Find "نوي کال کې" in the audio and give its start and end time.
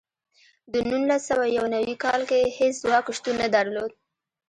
1.75-2.51